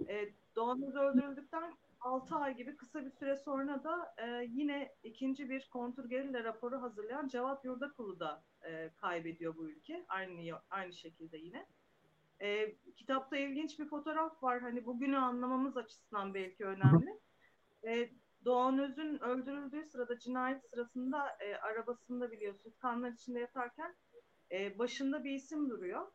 E, 0.08 0.30
Doğan 0.56 0.84
Öz 0.84 0.96
öldürüldükten 0.96 1.74
6 2.00 2.36
ay 2.36 2.56
gibi 2.56 2.76
kısa 2.76 3.06
bir 3.06 3.12
süre 3.12 3.36
sonra 3.36 3.84
da 3.84 4.16
e, 4.18 4.46
yine 4.50 4.96
ikinci 5.04 5.50
bir 5.50 5.70
kontrgerilla 5.70 6.44
raporu 6.44 6.82
hazırlayan 6.82 7.28
Cevat 7.28 7.66
Yurdakulu 7.66 8.20
da 8.20 8.44
e, 8.68 8.90
kaybediyor 8.96 9.56
bu 9.56 9.70
ülke. 9.70 10.06
Aynı 10.08 10.60
aynı 10.70 10.94
şekilde 10.94 11.38
yine. 11.38 11.66
E, 12.42 12.76
kitapta 12.96 13.38
ilginç 13.38 13.80
bir 13.80 13.86
fotoğraf 13.86 14.44
var. 14.44 14.62
Hani 14.62 14.86
bugünü 14.86 15.18
anlamamız 15.18 15.78
açısından 15.78 16.34
belki 16.34 16.66
önemli. 16.66 17.20
E, 17.88 18.10
Doğan 18.46 18.80
Öz'ün 18.80 19.24
öldürüldüğü 19.24 19.86
sırada 19.86 20.20
cinayet 20.20 20.70
sırasında 20.70 21.38
e, 21.40 21.56
arabasında 21.56 22.32
biliyorsunuz 22.32 22.78
kanlar 22.78 23.12
içinde 23.12 23.40
yatarken 23.40 23.96
e, 24.52 24.80
başında 24.80 25.24
bir 25.24 25.32
isim 25.32 25.70
duruyor. 25.70 26.08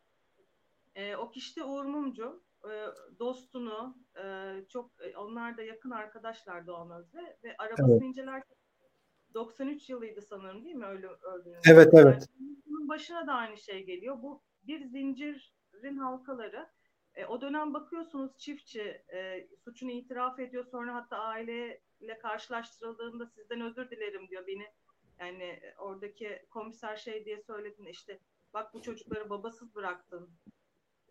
E, 0.95 1.17
o 1.17 1.31
kişi 1.31 1.57
de 1.57 1.65
Uğur 1.65 1.85
Mumcu. 1.85 2.43
E, 2.71 2.75
dostunu 3.19 3.97
e, 4.25 4.55
çok 4.69 4.91
e, 5.01 5.17
onlar 5.17 5.57
da 5.57 5.63
yakın 5.63 5.91
arkadaşlar 5.91 6.67
Doğan 6.67 6.91
Öz'le 6.91 7.15
ve 7.45 7.57
arabasını 7.59 7.93
evet. 7.93 8.03
incelerken 8.03 8.57
93 9.35 9.91
yılıydı 9.91 10.23
sanırım 10.23 10.65
değil 10.65 10.77
mi 10.77 10.87
öyle 10.87 11.07
öldüğünüz? 11.07 11.63
Evet 11.71 11.89
evet. 11.95 12.29
Bunun 12.67 12.89
başına 12.89 13.27
da 13.27 13.33
aynı 13.33 13.57
şey 13.57 13.85
geliyor. 13.85 14.23
Bu 14.23 14.43
bir 14.63 14.85
zincirin 14.85 15.99
halkaları. 15.99 16.69
E, 17.15 17.27
o 17.27 17.41
dönem 17.41 17.75
bakıyorsunuz 17.75 18.39
çiftçi 18.39 19.03
e, 19.15 19.49
suçunu 19.65 19.91
itiraf 19.91 20.39
ediyor 20.39 20.65
sonra 20.65 20.95
hatta 20.95 21.17
aileyle 21.17 22.19
karşılaştırıldığında 22.23 23.27
sizden 23.27 23.61
özür 23.61 23.91
dilerim 23.91 24.29
diyor 24.29 24.47
beni 24.47 24.67
yani 25.21 25.61
oradaki 25.79 26.47
komiser 26.51 26.97
şey 26.97 27.25
diye 27.25 27.43
söyledin 27.43 27.87
işte 27.87 28.21
bak 28.55 28.75
bu 28.75 28.83
çocukları 28.83 29.31
babasız 29.31 29.75
bıraktın 29.75 30.31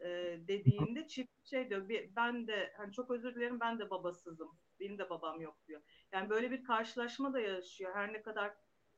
e, 0.04 0.40
dediğinde 0.48 1.08
çift 1.08 1.32
şey 1.50 1.70
diyor 1.70 1.90
ben 2.16 2.48
de 2.48 2.74
hani 2.78 2.94
çok 2.94 3.12
özür 3.12 3.36
dilerim 3.36 3.60
ben 3.60 3.80
de 3.80 3.90
babasızım 3.90 4.50
benim 4.80 4.98
de 4.98 5.10
babam 5.10 5.42
yok 5.42 5.58
diyor. 5.68 5.82
Yani 6.12 6.30
böyle 6.30 6.52
bir 6.52 6.64
karşılaşma 6.64 7.34
da 7.34 7.40
yaşıyor 7.40 7.92
her 7.96 8.14
ne 8.14 8.22
kadar 8.22 8.54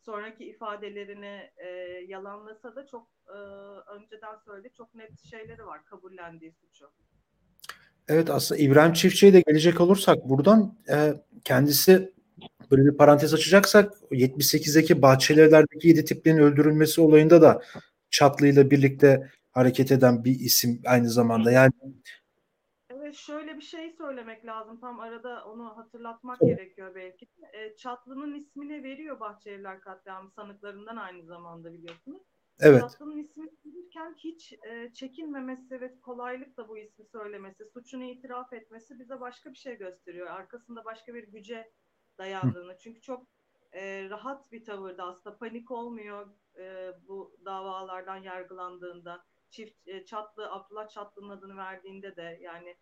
sonraki 0.06 0.46
ifadelerini 0.46 1.52
e, 1.58 1.68
yalanlasa 2.08 2.76
da 2.76 2.88
çok 2.88 3.08
e, 3.28 3.38
önceden 3.92 4.36
söyledi 4.46 4.74
çok 4.78 4.96
net 4.96 5.20
şeyleri 5.20 5.66
var 5.66 5.86
kabullendiği 5.86 6.52
suçu. 6.52 6.86
Evet 8.08 8.30
aslında 8.30 8.62
İbrahim 8.62 8.94
Çiftçi'ye 8.94 9.34
de 9.34 9.42
gelecek 9.42 9.82
olursak 9.82 10.30
buradan 10.30 10.78
e, 10.90 11.14
kendisi 11.44 12.14
böyle 12.72 12.86
bir 12.86 12.98
parantez 12.98 13.34
açacaksak 13.34 13.94
78'deki 14.12 15.02
Bahçelievler'deki 15.02 15.88
7 15.88 16.06
tiplerin 16.06 16.38
öldürülmesi 16.38 17.02
olayında 17.02 17.42
da 17.42 17.62
Çatlı 18.10 18.48
ile 18.48 18.72
birlikte 18.72 19.32
hareket 19.56 19.92
eden 19.92 20.24
bir 20.24 20.40
isim 20.40 20.82
aynı 20.86 21.10
zamanda. 21.10 21.52
Yani 21.52 21.72
Evet 22.90 23.16
şöyle 23.16 23.56
bir 23.56 23.62
şey 23.62 23.92
söylemek 23.92 24.46
lazım. 24.46 24.80
Tam 24.80 25.00
arada 25.00 25.46
onu 25.46 25.78
hatırlatmak 25.78 26.38
evet. 26.42 26.58
gerekiyor 26.58 26.96
belki. 26.96 27.28
E, 27.54 27.76
Çatlı'nın 27.76 28.36
ismini 28.36 28.84
veriyor 28.84 29.20
Bahçelievler 29.20 29.82
katliamı 29.82 30.32
sanıklarından 30.32 30.96
aynı 30.96 31.26
zamanda 31.26 31.74
biliyorsunuz. 31.74 32.22
Evet. 32.60 32.82
Çatlı'nın 32.82 33.18
ismini 33.18 33.52
verirken 33.66 34.16
hiç 34.18 34.54
e, 34.54 34.94
çekinmemesi 34.94 35.82
ve 35.82 36.00
kolaylıkla 36.00 36.68
bu 36.68 36.78
ismi 36.78 37.06
söylemesi, 37.06 37.66
suçunu 37.74 38.04
itiraf 38.04 38.54
etmesi 38.54 39.00
bize 39.00 39.20
başka 39.20 39.52
bir 39.52 39.58
şey 39.58 39.78
gösteriyor. 39.78 40.28
Arkasında 40.28 40.86
başka 40.86 41.14
bir 41.14 41.28
güce 41.28 41.72
dayandığını. 42.18 42.74
Hı. 42.74 42.78
Çünkü 42.78 43.02
çok 43.02 43.28
e, 43.74 44.10
rahat 44.10 44.52
bir 44.52 44.66
tavırda 44.66 45.04
aslında 45.04 45.38
panik 45.38 45.72
olmuyor 45.72 46.28
e, 46.60 46.94
bu 47.08 47.38
davalardan 47.46 48.18
yargılandığında. 48.18 49.26
Çift 49.56 49.88
e, 49.88 50.06
Çatlı, 50.06 50.52
Abdullah 50.52 50.90
Çatlı'nın 50.90 51.30
adını 51.30 51.58
verdiğinde 51.58 52.16
de 52.16 52.40
yani 52.42 52.76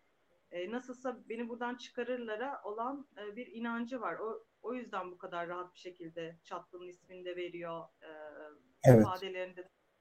e, 0.50 0.70
nasılsa 0.70 1.16
beni 1.28 1.48
buradan 1.48 1.74
çıkarırlara 1.74 2.60
olan 2.64 3.06
e, 3.18 3.36
bir 3.36 3.46
inancı 3.46 4.00
var. 4.00 4.18
O, 4.18 4.44
o 4.62 4.74
yüzden 4.74 5.10
bu 5.10 5.18
kadar 5.18 5.48
rahat 5.48 5.74
bir 5.74 5.78
şekilde 5.78 6.36
Çatlı'nın 6.44 6.88
ismini 6.88 7.24
de 7.24 7.36
veriyor. 7.36 7.80
E, 8.02 8.08
evet. 8.84 9.00
ifadelerinde 9.00 9.60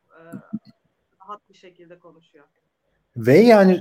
e, 0.10 0.22
rahat 1.22 1.50
bir 1.50 1.54
şekilde 1.54 2.00
konuşuyor. 2.00 2.46
Ve 3.18 3.38
yani 3.38 3.74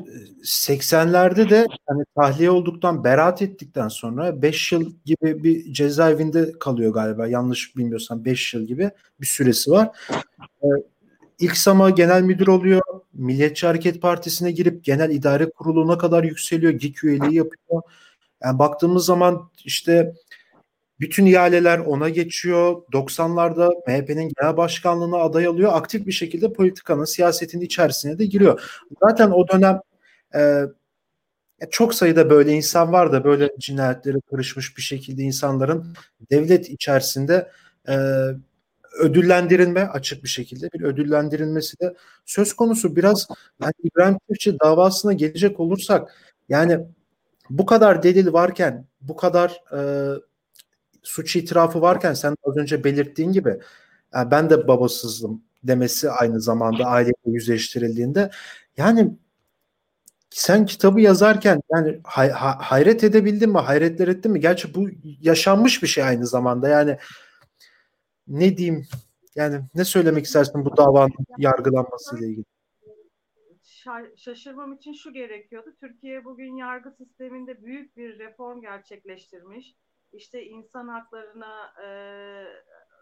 80'lerde 0.44 1.50
de 1.50 1.66
hani 1.86 2.04
tahliye 2.16 2.50
olduktan, 2.50 3.04
beraat 3.04 3.42
ettikten 3.42 3.88
sonra 3.88 4.42
5 4.42 4.72
yıl 4.72 4.92
gibi 5.04 5.44
bir 5.44 5.72
cezaevinde 5.72 6.52
kalıyor 6.52 6.94
galiba. 6.94 7.26
Yanlış 7.26 7.76
bilmiyorsam 7.76 8.24
5 8.24 8.54
yıl 8.54 8.62
gibi 8.62 8.90
bir 9.20 9.26
süresi 9.26 9.70
var. 9.70 9.98
Ee, 10.62 10.66
ilk 11.38 11.56
Sama 11.56 11.90
genel 11.90 12.22
müdür 12.22 12.46
oluyor. 12.46 12.82
Milliyetçi 13.14 13.66
Hareket 13.66 14.02
Partisi'ne 14.02 14.52
girip 14.52 14.84
genel 14.84 15.10
idare 15.10 15.50
kuruluna 15.50 15.98
kadar 15.98 16.24
yükseliyor. 16.24 16.72
GİK 16.72 17.04
üyeliği 17.04 17.34
yapıyor. 17.34 17.82
Yani 18.44 18.58
baktığımız 18.58 19.04
zaman 19.04 19.50
işte 19.64 20.12
bütün 21.00 21.26
ihaleler 21.26 21.78
ona 21.78 22.08
geçiyor. 22.08 22.82
90'larda 22.92 23.70
MHP'nin 23.86 24.32
genel 24.38 24.56
başkanlığına 24.56 25.16
aday 25.16 25.46
alıyor. 25.46 25.72
Aktif 25.74 26.06
bir 26.06 26.12
şekilde 26.12 26.52
politikanın, 26.52 27.04
siyasetin 27.04 27.60
içerisine 27.60 28.18
de 28.18 28.26
giriyor. 28.26 28.80
Zaten 29.02 29.30
o 29.30 29.48
dönem 29.48 29.80
e, 30.34 30.64
çok 31.70 31.94
sayıda 31.94 32.30
böyle 32.30 32.52
insan 32.52 32.92
var 32.92 33.12
da 33.12 33.24
böyle 33.24 33.50
cinayetlere 33.58 34.18
karışmış 34.30 34.76
bir 34.76 34.82
şekilde 34.82 35.22
insanların 35.22 35.94
devlet 36.30 36.70
içerisinde 36.70 37.50
e, 37.88 37.94
ödüllendirilme 38.98 39.80
açık 39.80 40.24
bir 40.24 40.28
şekilde 40.28 40.72
bir 40.72 40.82
ödüllendirilmesi 40.82 41.80
de 41.80 41.94
söz 42.26 42.52
konusu. 42.52 42.96
Biraz 42.96 43.26
yani 43.62 43.72
İbrahim 43.82 44.18
Çiftçi 44.28 44.60
davasına 44.60 45.12
gelecek 45.12 45.60
olursak 45.60 46.14
yani 46.48 46.80
bu 47.50 47.66
kadar 47.66 48.02
delil 48.02 48.32
varken 48.32 48.86
bu 49.00 49.16
kadar 49.16 49.60
e, 49.72 49.80
suç 51.02 51.36
itirafı 51.36 51.80
varken 51.80 52.14
sen 52.14 52.36
az 52.44 52.56
önce 52.56 52.84
belirttiğin 52.84 53.32
gibi 53.32 53.60
yani 54.14 54.30
ben 54.30 54.50
de 54.50 54.68
babasızdım 54.68 55.42
demesi 55.64 56.10
aynı 56.10 56.40
zamanda 56.40 56.84
aileyle 56.84 57.14
yüzleştirildiğinde 57.26 58.30
yani 58.76 59.16
sen 60.30 60.66
kitabı 60.66 61.00
yazarken 61.00 61.62
yani 61.72 62.00
hay, 62.04 62.30
hayret 62.30 63.04
edebildin 63.04 63.50
mi? 63.50 63.58
Hayretler 63.58 64.08
ettin 64.08 64.32
mi? 64.32 64.40
Gerçi 64.40 64.74
bu 64.74 64.88
yaşanmış 65.20 65.82
bir 65.82 65.88
şey 65.88 66.04
aynı 66.04 66.26
zamanda. 66.26 66.68
Yani 66.68 66.98
ne 68.26 68.56
diyeyim? 68.56 68.86
Yani 69.34 69.60
ne 69.74 69.84
söylemek 69.84 70.24
istersin 70.24 70.64
bu 70.64 70.76
davanın 70.76 71.12
yargılanması 71.38 72.18
ile 72.18 72.26
ilgili? 72.26 72.44
Şaşırmam 74.16 74.72
için 74.72 74.92
şu 74.92 75.12
gerekiyordu. 75.12 75.74
Türkiye 75.80 76.24
bugün 76.24 76.56
yargı 76.56 76.90
sisteminde 76.90 77.62
büyük 77.62 77.96
bir 77.96 78.18
reform 78.18 78.60
gerçekleştirmiş 78.60 79.74
işte 80.12 80.44
insan 80.44 80.88
haklarına 80.88 81.74
e, 81.84 81.86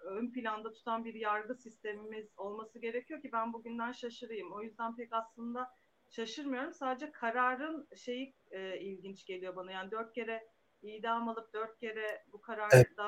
ön 0.04 0.32
planda 0.32 0.72
tutan 0.72 1.04
bir 1.04 1.14
yargı 1.14 1.54
sistemimiz 1.54 2.26
olması 2.36 2.78
gerekiyor 2.78 3.22
ki 3.22 3.30
ben 3.32 3.52
bugünden 3.52 3.92
şaşırayım. 3.92 4.52
O 4.52 4.62
yüzden 4.62 4.96
pek 4.96 5.12
aslında 5.12 5.70
şaşırmıyorum. 6.10 6.74
Sadece 6.74 7.12
kararın 7.12 7.88
şeyi 7.96 8.34
e, 8.50 8.80
ilginç 8.80 9.24
geliyor 9.24 9.56
bana. 9.56 9.72
Yani 9.72 9.90
dört 9.90 10.12
kere 10.14 10.48
idam 10.82 11.28
alıp 11.28 11.54
dört 11.54 11.78
kere 11.78 12.24
bu 12.32 12.40
karardan 12.40 12.78
evet. 12.78 12.98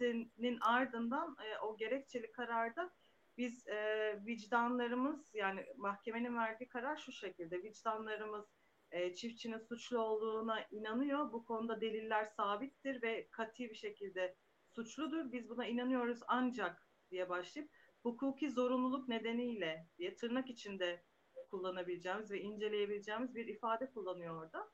Dönülmesinin 0.00 0.58
ardından 0.60 1.36
e, 1.44 1.58
o 1.58 1.76
gerekçeli 1.76 2.32
kararda 2.32 2.90
biz 3.38 3.66
e, 3.66 4.20
vicdanlarımız 4.26 5.34
yani 5.34 5.66
mahkemenin 5.76 6.36
verdiği 6.36 6.68
karar 6.68 6.96
şu 6.96 7.12
şekilde 7.12 7.62
vicdanlarımız 7.62 8.44
e, 8.90 9.14
çiftçinin 9.14 9.58
suçlu 9.58 9.98
olduğuna 9.98 10.64
inanıyor. 10.70 11.32
Bu 11.32 11.44
konuda 11.44 11.80
deliller 11.80 12.24
sabittir 12.24 13.02
ve 13.02 13.28
kati 13.30 13.70
bir 13.70 13.74
şekilde 13.74 14.36
suçludur. 14.68 15.32
Biz 15.32 15.48
buna 15.48 15.66
inanıyoruz 15.66 16.20
ancak 16.28 16.88
diye 17.10 17.28
başlayıp 17.28 17.70
hukuki 18.02 18.50
zorunluluk 18.50 19.08
nedeniyle 19.08 19.86
diye 19.98 20.16
tırnak 20.16 20.50
içinde 20.50 21.04
kullanabileceğimiz 21.50 22.30
ve 22.30 22.40
inceleyebileceğimiz 22.40 23.34
bir 23.34 23.46
ifade 23.46 23.90
kullanıyor 23.90 24.42
orada. 24.42 24.70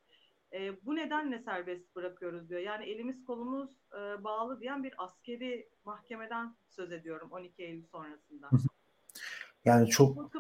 E, 0.55 0.87
bu 0.87 0.97
nedenle 0.97 1.39
serbest 1.39 1.97
bırakıyoruz 1.97 2.49
diyor. 2.49 2.61
Yani 2.61 2.85
elimiz 2.85 3.25
kolumuz 3.25 3.71
e, 3.93 4.25
bağlı 4.25 4.61
diyen 4.61 4.85
bir 4.85 4.95
askeri 4.99 5.69
mahkemeden 5.85 6.57
söz 6.69 6.93
ediyorum 6.93 7.29
12 7.33 7.63
Eylül 7.63 7.87
sonrasında. 7.87 8.51
Yani 9.65 9.89
çok 9.89 10.33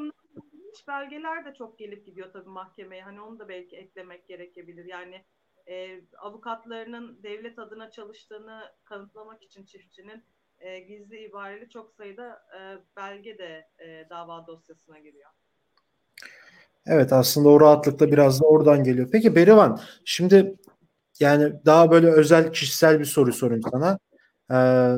iç 0.72 0.88
belgeler 0.88 1.44
de 1.44 1.54
çok 1.54 1.78
gelip 1.78 2.06
gidiyor 2.06 2.32
tabii 2.32 2.48
mahkemeye. 2.48 3.02
Hani 3.02 3.20
onu 3.20 3.38
da 3.38 3.48
belki 3.48 3.76
eklemek 3.76 4.28
gerekebilir. 4.28 4.84
Yani 4.84 5.24
e, 5.66 6.00
avukatlarının 6.18 7.22
devlet 7.22 7.58
adına 7.58 7.90
çalıştığını 7.90 8.72
kanıtlamak 8.84 9.42
için 9.42 9.64
çiftçinin 9.64 10.24
e, 10.58 10.80
gizli 10.80 11.18
ibareli 11.18 11.68
çok 11.68 11.94
sayıda 11.94 12.46
e, 12.58 12.60
belge 12.96 13.38
de 13.38 13.68
e, 13.78 14.06
dava 14.10 14.46
dosyasına 14.46 14.98
giriyor. 14.98 15.30
Evet 16.86 17.12
aslında 17.12 17.48
o 17.48 17.60
rahatlıkla 17.60 18.12
biraz 18.12 18.40
da 18.40 18.46
oradan 18.46 18.84
geliyor. 18.84 19.08
Peki 19.12 19.36
Berivan 19.36 19.80
şimdi 20.04 20.54
yani 21.20 21.52
daha 21.66 21.90
böyle 21.90 22.06
özel 22.10 22.52
kişisel 22.52 23.00
bir 23.00 23.04
soru 23.04 23.32
sorayım 23.32 23.62
sana. 23.70 23.98
Ee, 24.52 24.94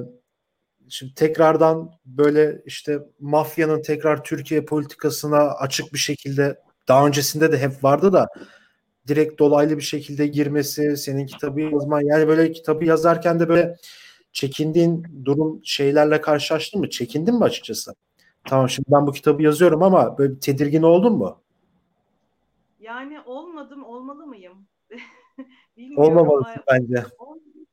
şimdi 0.89 1.15
tekrardan 1.15 1.91
böyle 2.07 2.63
işte 2.67 2.99
mafyanın 3.21 3.83
tekrar 3.83 4.25
Türkiye 4.25 4.65
politikasına 4.65 5.39
açık 5.39 5.93
bir 5.93 5.99
şekilde 5.99 6.59
daha 6.89 7.07
öncesinde 7.07 7.53
de 7.53 7.59
hep 7.59 7.85
vardı 7.85 8.13
da 8.13 8.29
direkt 9.09 9.39
dolaylı 9.39 9.77
bir 9.77 9.83
şekilde 9.83 10.27
girmesi, 10.27 10.97
senin 10.97 11.27
kitabı 11.27 11.61
yazman 11.61 12.01
yani 12.01 12.29
böyle 12.29 12.53
kitabı 12.53 12.85
yazarken 12.85 13.41
de 13.41 13.49
böyle 13.49 13.77
çekindiğin 14.33 15.07
durum 15.25 15.61
şeylerle 15.65 16.21
karşılaştın 16.21 16.81
mı? 16.81 16.91
Çekindin 16.91 17.35
mi 17.35 17.45
açıkçası? 17.45 17.95
Tamam 18.45 18.69
şimdi 18.69 18.89
ben 18.93 19.07
bu 19.07 19.13
kitabı 19.13 19.43
yazıyorum 19.43 19.83
ama 19.83 20.19
böyle 20.19 20.39
tedirgin 20.39 20.83
oldun 20.83 21.13
mu? 21.13 21.41
Yani 22.87 23.21
olmadım, 23.21 23.85
olmalı 23.85 24.27
mıyım? 24.27 24.69
Bilmiyorum. 25.77 26.05
Olmamalısın 26.05 26.63
bence 26.71 27.05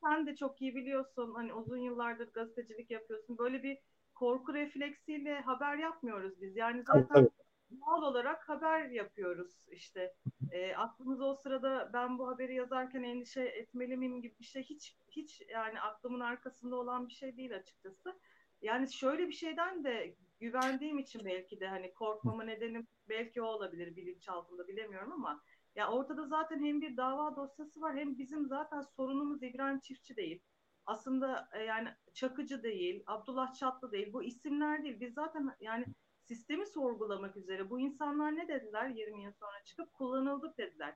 sen 0.03 0.27
de 0.27 0.36
çok 0.36 0.62
iyi 0.62 0.75
biliyorsun. 0.75 1.34
Hani 1.34 1.53
uzun 1.53 1.77
yıllardır 1.77 2.34
gazetecilik 2.34 2.91
yapıyorsun. 2.91 3.38
Böyle 3.38 3.63
bir 3.63 3.77
korku 4.15 4.53
refleksiyle 4.53 5.39
haber 5.39 5.77
yapmıyoruz 5.77 6.41
biz. 6.41 6.55
Yani 6.55 6.84
zaten 6.84 7.08
tabii, 7.08 7.29
tabii. 7.70 7.79
doğal 7.82 8.01
olarak 8.01 8.50
haber 8.50 8.89
yapıyoruz 8.89 9.67
işte. 9.72 10.13
E, 10.51 10.75
aklımıza 10.75 11.25
o 11.25 11.36
sırada 11.36 11.89
ben 11.93 12.20
bu 12.20 12.27
haberi 12.27 12.55
yazarken 12.55 13.03
endişe 13.03 13.41
etmeli 13.41 13.98
miyim 13.98 14.22
gibi 14.22 14.36
bir 14.39 14.46
şey 14.46 14.63
hiç 14.63 14.98
hiç 15.10 15.41
yani 15.50 15.82
aklımın 15.82 16.20
arkasında 16.20 16.75
olan 16.75 17.08
bir 17.08 17.13
şey 17.13 17.38
değil 17.38 17.55
açıkçası. 17.55 18.20
Yani 18.62 18.93
şöyle 18.93 19.27
bir 19.27 19.34
şeyden 19.34 19.84
de 19.84 20.15
güvendiğim 20.43 21.00
için 21.00 21.25
belki 21.25 21.59
de 21.59 21.67
hani 21.67 21.93
korkmama 21.93 22.43
nedenim 22.43 22.88
belki 23.09 23.41
o 23.41 23.45
olabilir 23.45 23.95
bilinçaltında 23.95 24.67
bilemiyorum 24.67 25.12
ama 25.12 25.41
ya 25.75 25.91
ortada 25.91 26.27
zaten 26.27 26.63
hem 26.63 26.81
bir 26.81 26.97
dava 26.97 27.35
dosyası 27.35 27.81
var 27.81 27.95
hem 27.95 28.17
bizim 28.17 28.47
zaten 28.47 28.81
sorunumuz 28.81 29.43
İbrahim 29.43 29.79
Çiftçi 29.79 30.15
değil. 30.15 30.41
Aslında 30.85 31.50
e, 31.53 31.63
yani 31.63 31.89
Çakıcı 32.13 32.63
değil, 32.63 33.03
Abdullah 33.07 33.53
Çatlı 33.53 33.91
değil. 33.91 34.13
Bu 34.13 34.23
isimler 34.23 34.83
değil. 34.83 35.00
Biz 35.00 35.13
zaten 35.13 35.55
yani 35.59 35.85
sistemi 36.21 36.65
sorgulamak 36.65 37.38
üzere 37.38 37.69
bu 37.69 37.79
insanlar 37.79 38.35
ne 38.35 38.47
dediler 38.47 38.89
20 38.89 39.23
yıl 39.23 39.31
sonra 39.31 39.63
çıkıp 39.63 39.93
kullanıldık 39.93 40.57
dediler. 40.57 40.95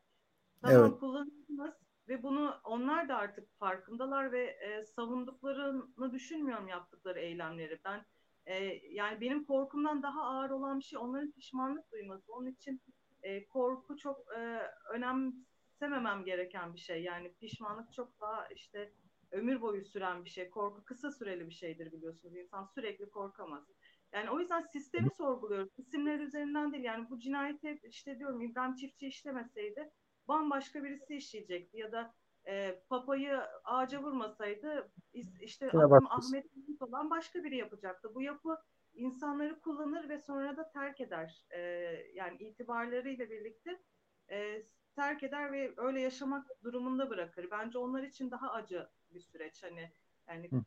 Tamam 0.61 0.85
evet. 0.89 0.99
kullanıldınız 0.99 1.73
ve 2.07 2.23
bunu 2.23 2.55
onlar 2.63 3.09
da 3.09 3.15
artık 3.15 3.59
farkındalar 3.59 4.31
ve 4.31 4.43
e, 4.43 4.83
savunduklarını 4.83 6.11
düşünmüyorum 6.11 6.67
yaptıkları 6.67 7.19
eylemleri. 7.19 7.79
Ben 7.85 8.05
e, 8.47 8.81
yani 8.91 9.21
benim 9.21 9.45
korkumdan 9.45 10.03
daha 10.03 10.21
ağır 10.21 10.49
olan 10.49 10.79
bir 10.79 10.83
şey 10.83 10.99
onların 10.99 11.31
pişmanlık 11.31 11.91
duyması. 11.91 12.33
Onun 12.33 12.51
için 12.51 12.81
e, 13.23 13.47
korku 13.47 13.97
çok 13.97 14.19
e, 14.37 14.61
önemsememem 14.93 16.25
gereken 16.25 16.73
bir 16.73 16.79
şey. 16.79 17.03
Yani 17.03 17.33
pişmanlık 17.33 17.93
çok 17.93 18.21
daha 18.21 18.47
işte 18.47 18.93
ömür 19.31 19.61
boyu 19.61 19.85
süren 19.85 20.25
bir 20.25 20.29
şey. 20.29 20.49
Korku 20.49 20.85
kısa 20.85 21.11
süreli 21.11 21.49
bir 21.49 21.53
şeydir 21.53 21.91
biliyorsunuz. 21.91 22.35
İnsan 22.35 22.65
sürekli 22.65 23.09
korkamaz. 23.09 23.63
Yani 24.13 24.29
o 24.29 24.39
yüzden 24.39 24.61
sistemi 24.61 25.09
sorguluyoruz. 25.17 25.69
İsimler 25.77 26.19
üzerinden 26.19 26.73
değil. 26.73 26.83
Yani 26.83 27.09
bu 27.09 27.19
cinayeti 27.19 27.79
işte 27.83 28.19
diyorum 28.19 28.41
İbrahim 28.41 28.75
Çiftçi 28.75 29.07
işlemeseydi 29.07 29.91
bambaşka 30.27 30.83
birisi 30.83 31.15
işleyecekti 31.15 31.77
ya 31.77 31.91
da 31.91 32.13
e, 32.47 32.81
papayı 32.89 33.39
ağaca 33.63 34.03
vurmasaydı 34.03 34.91
işte 35.41 35.69
adım 35.69 36.07
Ahmet 36.09 36.45
olan 36.79 37.09
başka 37.09 37.43
biri 37.43 37.57
yapacaktı. 37.57 38.15
Bu 38.15 38.21
yapı 38.21 38.57
insanları 38.93 39.59
kullanır 39.59 40.09
ve 40.09 40.19
sonra 40.19 40.57
da 40.57 40.69
terk 40.69 41.01
eder. 41.01 41.45
E, 41.49 41.59
yani 42.13 42.37
itibarlarıyla 42.37 43.29
birlikte 43.29 43.81
e, 44.31 44.65
terk 44.95 45.23
eder 45.23 45.51
ve 45.51 45.73
öyle 45.77 46.01
yaşamak 46.01 46.47
durumunda 46.63 47.09
bırakır. 47.09 47.47
Bence 47.51 47.77
onlar 47.77 48.03
için 48.03 48.31
daha 48.31 48.51
acı 48.51 48.87
bir 49.11 49.19
süreç. 49.19 49.63
Hani 49.63 49.91
yani 50.27 50.51
Hı. 50.51 50.63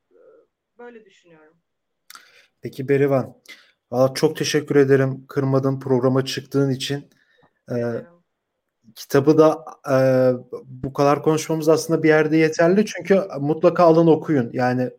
böyle 0.78 1.04
düşünüyorum. 1.04 1.56
Peki 2.62 2.88
Berivan, 2.88 3.42
Valla 3.90 4.14
çok 4.14 4.36
teşekkür 4.36 4.76
ederim 4.76 5.26
kırmadın 5.28 5.80
programa 5.80 6.24
çıktığın 6.24 6.70
için. 6.70 7.10
Ee, 7.70 8.06
kitabı 8.94 9.38
da 9.38 9.64
e, 9.90 9.96
bu 10.64 10.92
kadar 10.92 11.22
konuşmamız 11.22 11.68
aslında 11.68 12.02
bir 12.02 12.08
yerde 12.08 12.36
yeterli 12.36 12.86
çünkü 12.86 13.20
mutlaka 13.40 13.84
alın 13.84 14.06
okuyun. 14.06 14.50
Yani 14.52 14.90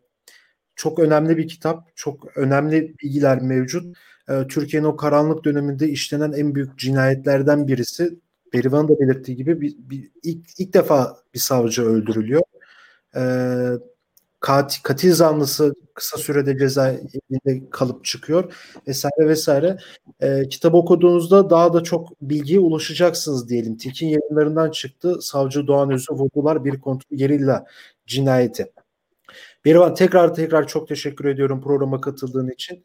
çok 0.76 0.98
önemli 0.98 1.36
bir 1.36 1.48
kitap, 1.48 1.96
çok 1.96 2.36
önemli 2.36 2.94
bilgiler 3.02 3.42
mevcut. 3.42 3.96
E, 4.28 4.46
Türkiye'nin 4.46 4.86
o 4.86 4.96
karanlık 4.96 5.44
döneminde 5.44 5.88
işlenen 5.88 6.32
en 6.32 6.54
büyük 6.54 6.78
cinayetlerden 6.78 7.68
birisi. 7.68 8.18
Berivan'ın 8.52 8.88
da 8.88 9.00
belirttiği 9.00 9.36
gibi 9.36 9.60
bir, 9.60 9.74
bir, 9.78 10.10
ilk, 10.22 10.46
ilk 10.58 10.74
defa 10.74 11.16
bir 11.34 11.38
savcı 11.38 11.82
öldürülüyor. 11.82 12.42
E, 13.16 13.22
katil, 14.40 14.82
katil 14.82 15.12
zanlısı 15.12 15.74
kısa 15.94 16.18
sürede 16.18 16.58
cezaevinde 16.58 17.70
kalıp 17.70 18.04
çıkıyor 18.04 18.54
vesaire 18.88 19.28
vesaire. 19.28 19.78
E, 20.20 20.48
kitabı 20.48 20.76
okuduğunuzda 20.76 21.50
daha 21.50 21.72
da 21.72 21.82
çok 21.82 22.20
bilgiye 22.20 22.60
ulaşacaksınız 22.60 23.48
diyelim. 23.48 23.76
Tilkin 23.76 24.06
yayınlarından 24.06 24.70
çıktı. 24.70 25.22
Savcı 25.22 25.66
Doğan 25.66 25.90
Özü 25.90 26.12
vurdular 26.12 26.64
bir 26.64 26.80
kontrol 26.80 27.16
gerilla 27.16 27.66
cinayeti. 28.06 28.72
Berivan 29.64 29.94
tekrar 29.94 30.34
tekrar 30.34 30.66
çok 30.66 30.88
teşekkür 30.88 31.24
ediyorum 31.24 31.62
programa 31.62 32.00
katıldığın 32.00 32.50
için. 32.50 32.84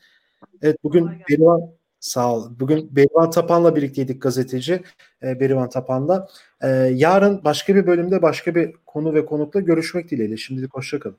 Evet 0.62 0.78
bugün 0.84 1.10
Berivan 1.30 1.62
sağ 2.00 2.36
ol. 2.36 2.52
Bugün 2.60 2.96
Berivan 2.96 3.30
Tapan'la 3.30 3.76
birlikteydik 3.76 4.22
gazeteci 4.22 4.84
e, 5.24 5.40
Berivan 5.40 5.70
Tapan'la. 5.70 6.28
E, 6.62 6.68
yarın 6.94 7.44
başka 7.44 7.76
bir 7.76 7.88
bölümde 7.88 8.22
başka 8.22 8.56
bir 8.56 8.74
konu 8.86 9.14
ve 9.14 9.26
konukla 9.26 9.60
görüşmek 9.60 10.12
dileğiyle. 10.12 10.38
Şimdilik 10.38 10.74
hoşçakalın. 10.74 11.18